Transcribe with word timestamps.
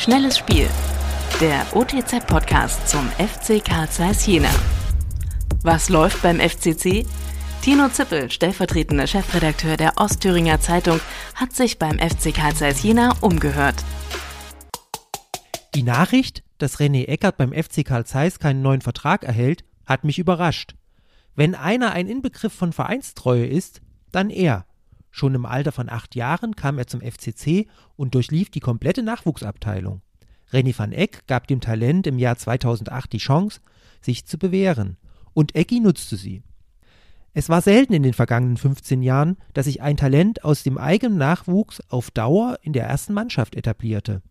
Schnelles 0.00 0.38
Spiel. 0.38 0.66
Der 1.42 1.76
OTZ-Podcast 1.76 2.88
zum 2.88 3.06
FC 3.18 3.62
Karl 3.62 3.86
Zeiss 3.90 4.24
Jena. 4.24 4.48
Was 5.62 5.90
läuft 5.90 6.22
beim 6.22 6.40
FCC? 6.40 7.04
Tino 7.60 7.86
Zippel, 7.90 8.30
stellvertretender 8.30 9.06
Chefredakteur 9.06 9.76
der 9.76 9.98
Ostthüringer 9.98 10.58
Zeitung, 10.58 11.00
hat 11.34 11.52
sich 11.52 11.78
beim 11.78 11.98
FC 11.98 12.32
Karl 12.34 12.54
Zeiss 12.54 12.82
Jena 12.82 13.12
umgehört. 13.20 13.74
Die 15.74 15.82
Nachricht, 15.82 16.44
dass 16.56 16.78
René 16.78 17.06
Eckert 17.06 17.36
beim 17.36 17.52
FC 17.52 17.84
Karl 17.84 18.06
Zeiss 18.06 18.38
keinen 18.38 18.62
neuen 18.62 18.80
Vertrag 18.80 19.22
erhält, 19.22 19.64
hat 19.84 20.04
mich 20.04 20.18
überrascht. 20.18 20.76
Wenn 21.34 21.54
einer 21.54 21.92
ein 21.92 22.06
Inbegriff 22.06 22.54
von 22.54 22.72
Vereinstreue 22.72 23.44
ist, 23.44 23.82
dann 24.12 24.30
er. 24.30 24.64
Schon 25.10 25.34
im 25.34 25.46
Alter 25.46 25.72
von 25.72 25.88
acht 25.88 26.14
Jahren 26.14 26.56
kam 26.56 26.78
er 26.78 26.86
zum 26.86 27.00
FCC 27.00 27.66
und 27.96 28.14
durchlief 28.14 28.50
die 28.50 28.60
komplette 28.60 29.02
Nachwuchsabteilung. 29.02 30.02
René 30.52 30.76
van 30.76 30.92
Eck 30.92 31.26
gab 31.26 31.46
dem 31.46 31.60
Talent 31.60 32.06
im 32.06 32.18
Jahr 32.18 32.36
2008 32.36 33.12
die 33.12 33.18
Chance, 33.18 33.60
sich 34.00 34.26
zu 34.26 34.38
bewähren. 34.38 34.96
Und 35.32 35.54
Ecki 35.54 35.80
nutzte 35.80 36.16
sie. 36.16 36.42
Es 37.32 37.48
war 37.48 37.60
selten 37.60 37.92
in 37.92 38.02
den 38.02 38.14
vergangenen 38.14 38.56
15 38.56 39.02
Jahren, 39.02 39.36
dass 39.54 39.66
sich 39.66 39.82
ein 39.82 39.96
Talent 39.96 40.44
aus 40.44 40.64
dem 40.64 40.78
eigenen 40.78 41.18
Nachwuchs 41.18 41.80
auf 41.88 42.10
Dauer 42.10 42.58
in 42.62 42.72
der 42.72 42.86
ersten 42.86 43.12
Mannschaft 43.12 43.54
etablierte. 43.54 44.22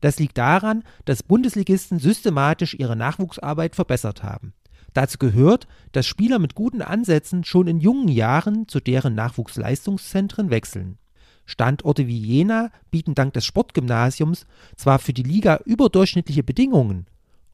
Das 0.00 0.18
liegt 0.18 0.36
daran, 0.36 0.82
dass 1.06 1.22
Bundesligisten 1.22 1.98
systematisch 1.98 2.74
ihre 2.74 2.96
Nachwuchsarbeit 2.96 3.74
verbessert 3.74 4.22
haben. 4.22 4.52
Dazu 4.92 5.18
gehört, 5.18 5.66
dass 5.92 6.06
Spieler 6.06 6.38
mit 6.38 6.54
guten 6.54 6.82
Ansätzen 6.82 7.44
schon 7.44 7.66
in 7.66 7.80
jungen 7.80 8.08
Jahren 8.08 8.68
zu 8.68 8.80
deren 8.80 9.14
Nachwuchsleistungszentren 9.14 10.50
wechseln. 10.50 10.98
Standorte 11.46 12.06
wie 12.06 12.18
Jena 12.18 12.70
bieten 12.90 13.14
dank 13.14 13.32
des 13.32 13.44
Sportgymnasiums 13.44 14.46
zwar 14.76 14.98
für 14.98 15.12
die 15.12 15.22
Liga 15.22 15.60
überdurchschnittliche 15.64 16.42
Bedingungen, 16.42 17.06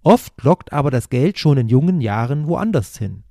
oft 0.02 0.42
lockt 0.42 0.72
aber 0.72 0.90
das 0.90 1.08
Geld 1.08 1.38
schon 1.38 1.58
in 1.58 1.68
jungen 1.68 2.00
Jahren 2.00 2.46
woanders 2.46 2.98
hin. 2.98 3.24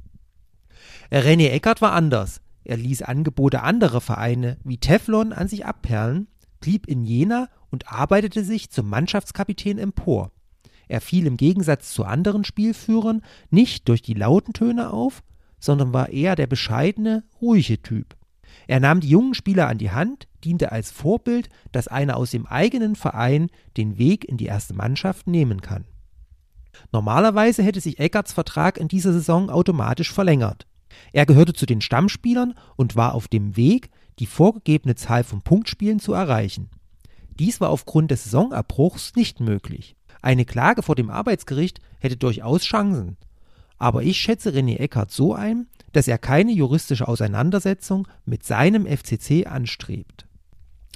René 1.12 1.50
Eckert 1.50 1.82
war 1.82 1.94
anders. 1.94 2.42
Er 2.64 2.78
ließ 2.78 3.02
Angebote 3.04 3.62
anderer 3.64 4.02
Vereine 4.02 4.58
wie 4.64 4.78
Teflon 4.78 5.32
an 5.32 5.48
sich 5.48 5.66
abperlen, 5.66 6.28
blieb 6.60 6.88
in 6.88 7.06
Jena 7.06 7.50
und 7.70 7.92
arbeitete 7.92 8.44
sich 8.44 8.70
zum 8.72 8.90
Mannschaftskapitän 8.90 9.78
empor. 9.78 10.32
Er 10.88 11.02
fiel 11.02 11.26
im 11.26 11.38
Gegensatz 11.38 11.94
zu 11.94 12.06
anderen 12.06 12.44
Spielführern 12.44 13.22
nicht 13.50 13.88
durch 13.90 14.02
die 14.02 14.14
lauten 14.14 14.54
Töne 14.54 14.92
auf, 14.92 15.24
sondern 15.60 15.94
war 15.94 16.10
eher 16.10 16.36
der 16.36 16.48
bescheidene, 16.48 17.24
ruhige 17.42 17.82
Typ. 17.82 18.16
Er 18.68 18.80
nahm 18.80 19.00
die 19.00 19.10
jungen 19.10 19.34
Spieler 19.34 19.68
an 19.68 19.78
die 19.78 19.92
Hand, 19.92 20.28
diente 20.44 20.72
als 20.72 20.92
Vorbild, 20.92 21.50
dass 21.72 21.88
einer 21.88 22.18
aus 22.18 22.32
dem 22.32 22.46
eigenen 22.46 22.96
Verein 22.96 23.50
den 23.76 23.98
Weg 23.98 24.26
in 24.26 24.38
die 24.38 24.46
erste 24.46 24.74
Mannschaft 24.74 25.28
nehmen 25.28 25.62
kann. 25.62 25.86
Normalerweise 26.92 27.64
hätte 27.64 27.82
sich 27.82 28.00
Eckerts 28.00 28.34
Vertrag 28.34 28.78
in 28.78 28.88
dieser 28.88 29.14
Saison 29.14 29.50
automatisch 29.50 30.12
verlängert. 30.12 30.68
Er 31.12 31.26
gehörte 31.26 31.54
zu 31.54 31.66
den 31.66 31.82
Stammspielern 31.82 32.54
und 32.76 32.96
war 32.96 33.14
auf 33.14 33.28
dem 33.28 33.56
Weg, 33.58 33.90
die 34.20 34.26
vorgegebene 34.26 34.96
Zahl 34.96 35.24
von 35.24 35.42
Punktspielen 35.42 36.00
zu 36.00 36.14
erreichen. 36.14 36.70
Dies 37.40 37.62
war 37.62 37.70
aufgrund 37.70 38.12
des 38.12 38.24
Saisonabbruchs 38.24 39.16
nicht 39.16 39.40
möglich. 39.40 39.96
Eine 40.22 40.46
Klage 40.46 40.84
vor 40.84 40.96
dem 40.96 41.10
Arbeitsgericht 41.10 41.80
hätte 42.00 42.18
durchaus 42.18 42.64
Chancen. 42.64 43.18
Aber 43.78 44.04
ich 44.04 44.18
schätze 44.18 44.52
René 44.52 44.78
Eckert 44.78 45.12
so 45.12 45.34
ein, 45.34 45.68
dass 45.94 46.08
er 46.08 46.18
keine 46.18 46.52
juristische 46.52 47.08
Auseinandersetzung 47.08 48.08
mit 48.26 48.44
seinem 48.44 48.86
FCC 48.86 49.46
anstrebt. 49.46 50.28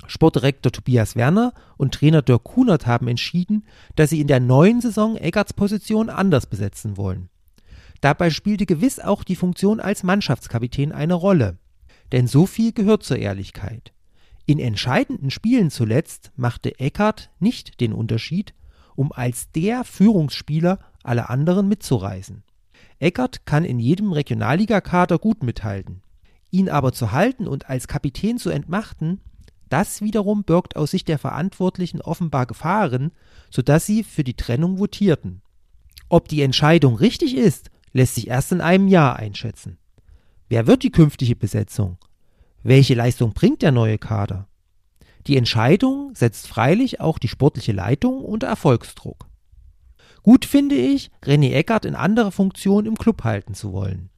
Sportdirektor 0.08 0.72
Tobias 0.72 1.16
Werner 1.16 1.54
und 1.78 1.94
Trainer 1.94 2.22
Dirk 2.22 2.44
Kunert 2.44 2.88
haben 2.88 3.08
entschieden, 3.08 3.66
dass 3.96 4.10
sie 4.10 4.20
in 4.20 4.28
der 4.28 4.40
neuen 4.40 4.82
Saison 4.82 5.16
Eckerts 5.16 5.54
Position 5.54 6.10
anders 6.10 6.48
besetzen 6.48 6.98
wollen. 6.98 7.30
Dabei 8.02 8.32
spielte 8.32 8.66
gewiss 8.66 9.00
auch 9.00 9.24
die 9.24 9.36
Funktion 9.36 9.80
als 9.80 10.04
Mannschaftskapitän 10.04 10.92
eine 10.92 11.14
Rolle. 11.14 11.58
Denn 12.12 12.28
so 12.28 12.46
viel 12.46 12.74
gehört 12.74 13.04
zur 13.04 13.18
Ehrlichkeit. 13.18 13.94
In 14.48 14.60
entscheidenden 14.60 15.30
Spielen 15.30 15.70
zuletzt 15.70 16.32
machte 16.36 16.80
Eckert 16.80 17.30
nicht 17.40 17.80
den 17.80 17.94
Unterschied, 17.94 18.54
um 18.96 19.12
als 19.12 19.52
der 19.52 19.84
Führungsspieler 19.84 20.80
alle 21.04 21.30
anderen 21.30 21.68
mitzureißen. 21.68 22.44
Eckert 23.00 23.46
kann 23.46 23.66
in 23.66 23.80
jedem 23.80 24.12
Regionalligakader 24.12 25.18
gut 25.18 25.44
mithalten. 25.44 26.02
Ihn 26.52 26.70
aber 26.70 26.92
zu 26.92 27.12
halten 27.12 27.48
und 27.48 27.70
als 27.70 27.88
Kapitän 27.88 28.38
zu 28.38 28.50
entmachten, 28.50 29.22
das 29.70 30.02
wiederum 30.02 30.44
birgt 30.44 30.76
aus 30.76 30.92
Sicht 30.92 31.08
der 31.08 31.18
Verantwortlichen 31.18 32.02
offenbar 32.02 32.46
Gefahren, 32.46 33.12
sodass 33.50 33.86
sie 33.86 34.04
für 34.04 34.24
die 34.24 34.36
Trennung 34.36 34.78
votierten. 34.78 35.42
Ob 36.10 36.28
die 36.28 36.42
Entscheidung 36.42 36.96
richtig 36.96 37.38
ist, 37.38 37.72
lässt 37.94 38.16
sich 38.16 38.28
erst 38.28 38.52
in 38.52 38.60
einem 38.60 38.90
Jahr 38.90 39.16
einschätzen. 39.16 39.78
Wer 40.50 40.68
wird 40.68 40.84
die 40.84 40.92
künftige 40.92 41.38
Besetzung? 41.38 41.98
Welche 42.64 42.96
Leistung 42.96 43.34
bringt 43.34 43.62
der 43.62 43.72
neue 43.72 43.98
Kader? 43.98 44.48
Die 45.28 45.38
Entscheidung 45.38 46.14
setzt 46.16 46.48
freilich 46.48 47.00
auch 47.00 47.20
die 47.20 47.28
sportliche 47.28 47.72
Leitung 47.72 48.24
unter 48.24 48.48
Erfolgsdruck. 48.48 49.28
Gut 50.24 50.46
finde 50.46 50.76
ich, 50.76 51.10
René 51.24 51.52
Eckert 51.54 51.86
in 51.86 51.96
anderer 51.96 52.32
Funktion 52.32 52.86
im 52.86 52.96
Club 52.96 53.24
halten 53.24 53.54
zu 53.54 53.74
wollen. 53.74 54.10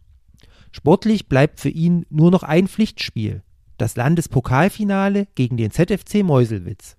Sportlich 0.71 1.27
bleibt 1.27 1.59
für 1.59 1.69
ihn 1.69 2.05
nur 2.09 2.31
noch 2.31 2.43
ein 2.43 2.67
Pflichtspiel, 2.67 3.43
das 3.77 3.95
Landespokalfinale 3.95 5.27
gegen 5.35 5.55
den 5.57 5.71
ZFC 5.71 6.23
Meuselwitz. 6.23 6.97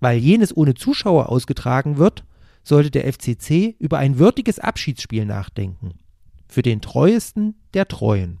Weil 0.00 0.18
jenes 0.18 0.56
ohne 0.56 0.74
Zuschauer 0.74 1.28
ausgetragen 1.28 1.96
wird, 1.96 2.24
sollte 2.64 2.90
der 2.90 3.12
FCC 3.12 3.76
über 3.78 3.98
ein 3.98 4.18
würdiges 4.18 4.58
Abschiedsspiel 4.58 5.24
nachdenken. 5.24 5.94
Für 6.48 6.62
den 6.62 6.80
treuesten 6.80 7.54
der 7.74 7.88
Treuen. 7.88 8.40